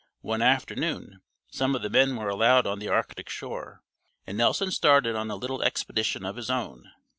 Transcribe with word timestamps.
One 0.21 0.41
afternoon 0.41 1.21
some 1.51 1.75
of 1.75 1.83
the 1.83 1.89
men 1.91 2.15
were 2.15 2.27
allowed 2.27 2.65
on 2.65 2.79
the 2.79 2.87
arctic 2.87 3.29
shore, 3.29 3.83
and 4.25 4.35
Nelson 4.35 4.71
started 4.71 5.15
on 5.15 5.29
a 5.29 5.35
little 5.35 5.61
expedition 5.61 6.25
of 6.25 6.37
his 6.37 6.49
own. 6.49 6.89